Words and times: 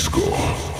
Disco. 0.00 0.79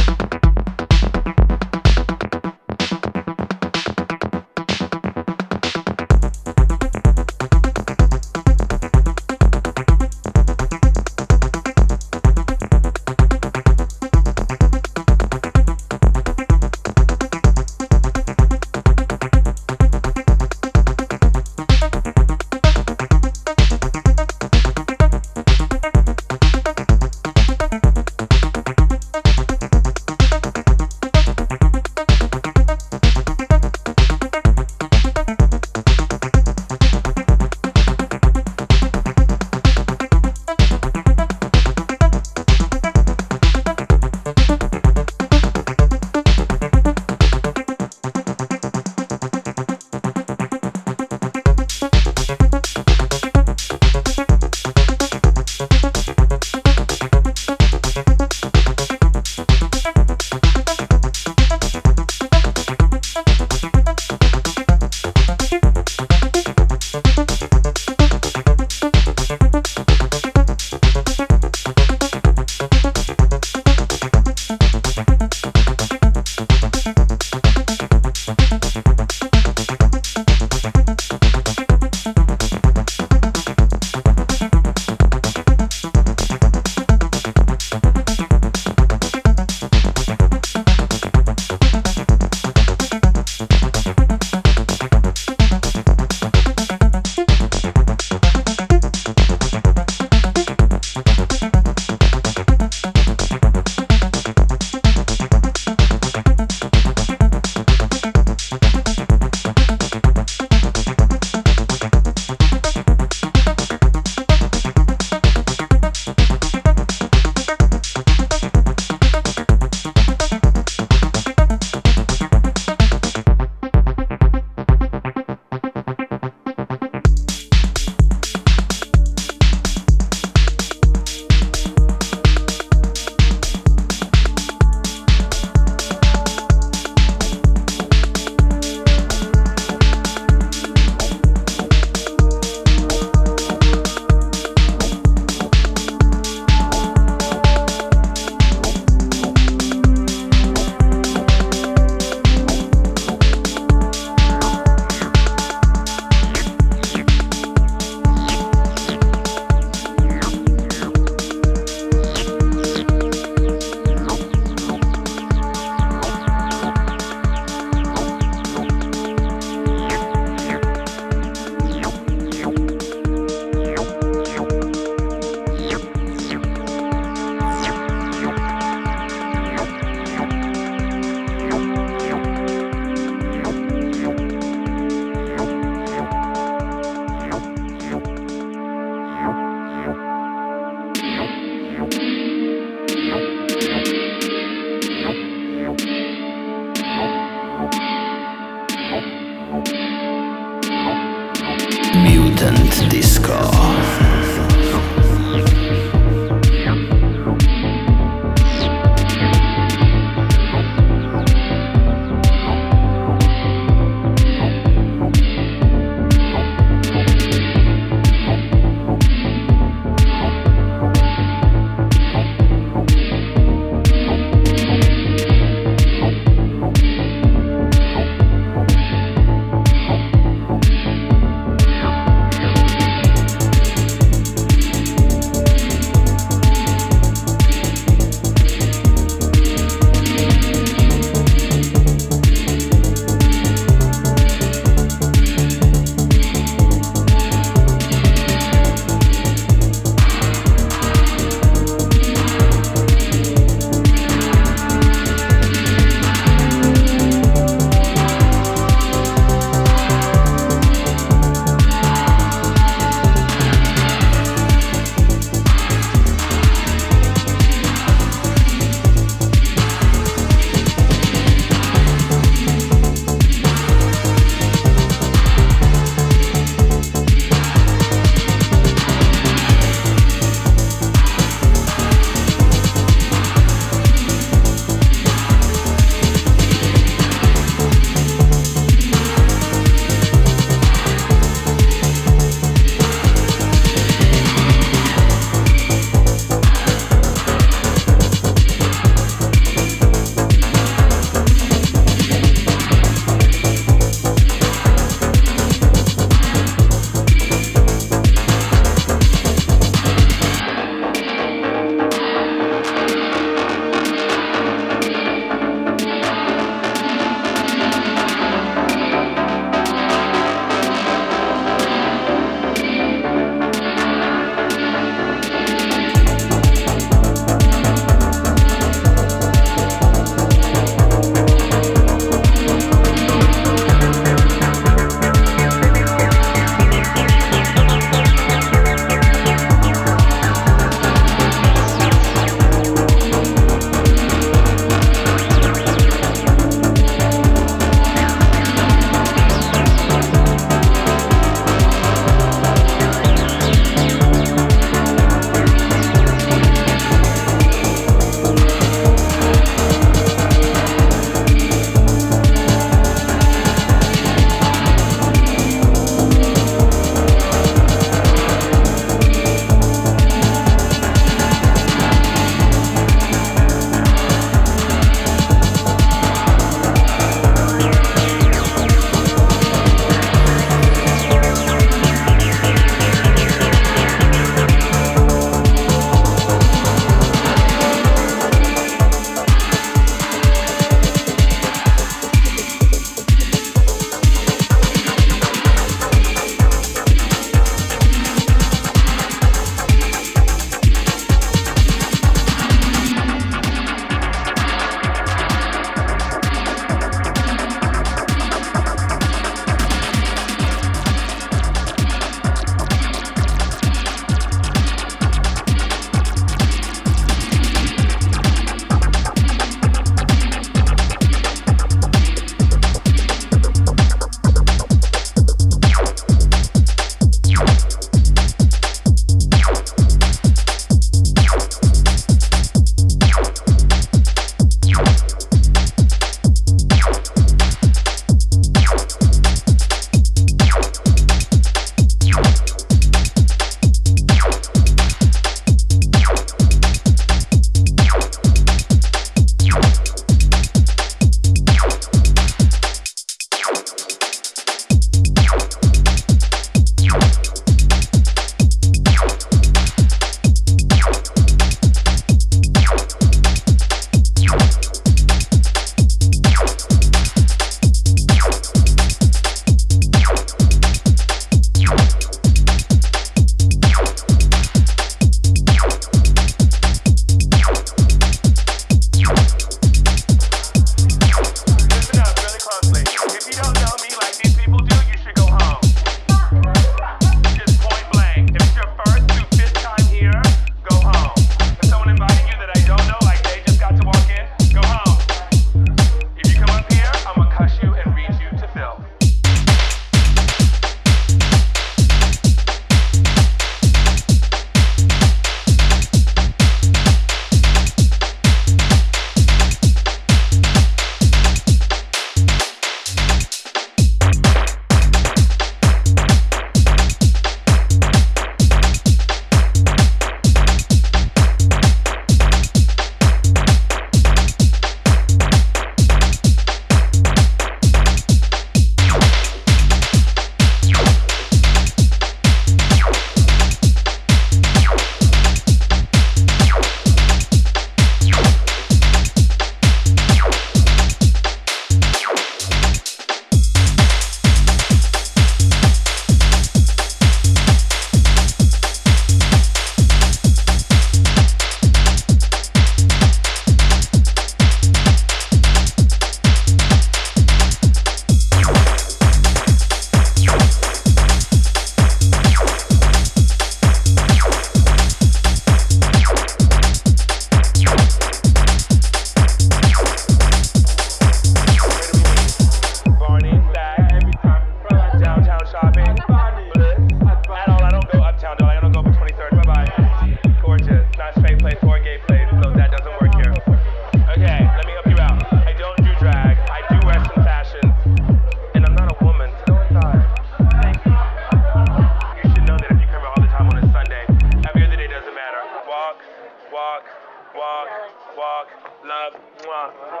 love, 599.61 600.00